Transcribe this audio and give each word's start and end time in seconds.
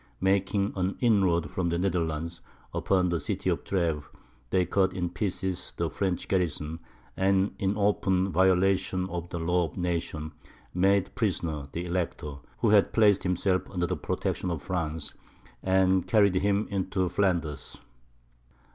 Making 0.19 0.73
an 0.75 0.97
inroad 0.99 1.51
from 1.51 1.69
the 1.69 1.77
Netherlands, 1.77 2.41
upon 2.73 3.09
the 3.09 3.19
city 3.19 3.51
of 3.51 3.63
Treves, 3.63 4.03
they 4.49 4.65
cut 4.65 4.93
in 4.93 5.11
pieces 5.11 5.75
the 5.77 5.91
French 5.91 6.27
garrison; 6.27 6.79
and, 7.15 7.53
in 7.59 7.77
open 7.77 8.31
violation 8.31 9.07
of 9.11 9.29
the 9.29 9.37
law 9.37 9.65
of 9.65 9.77
nations, 9.77 10.31
made 10.73 11.13
prisoner 11.13 11.67
the 11.71 11.85
Elector, 11.85 12.37
who 12.61 12.69
had 12.69 12.93
placed 12.93 13.21
himself 13.21 13.69
under 13.69 13.85
the 13.85 13.95
protection 13.95 14.49
of 14.49 14.63
France, 14.63 15.13
and 15.61 16.07
carried 16.07 16.33
him 16.33 16.67
into 16.71 17.07
Flanders. 17.07 17.79